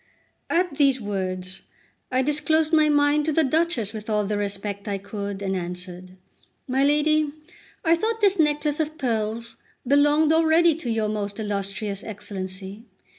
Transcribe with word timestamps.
At 0.49 0.77
these 0.77 0.99
words 0.99 1.61
I 2.11 2.23
disclosed 2.23 2.73
my 2.73 2.89
mind 2.89 3.25
to 3.25 3.31
the 3.31 3.43
Duchess 3.43 3.93
with 3.93 4.09
all 4.09 4.25
the 4.25 4.35
respect 4.35 4.87
I 4.87 4.97
could, 4.97 5.43
and 5.43 5.55
answered: 5.55 6.17
"My 6.67 6.83
lady, 6.83 7.29
I 7.85 7.95
thought 7.95 8.19
this 8.19 8.39
necklace 8.39 8.79
of 8.79 8.97
pearls 8.97 9.57
belonged 9.85 10.33
already 10.33 10.73
to 10.73 10.89
your 10.89 11.07
most 11.07 11.39
illus 11.39 11.71
trious 11.71 12.03
Excellency. 12.03 12.87